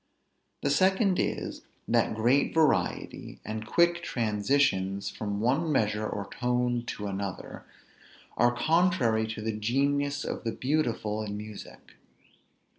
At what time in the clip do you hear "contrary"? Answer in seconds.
8.55-9.27